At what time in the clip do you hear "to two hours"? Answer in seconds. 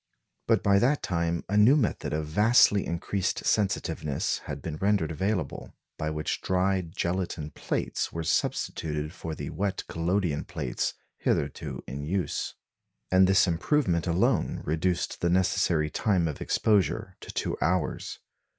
17.19-18.17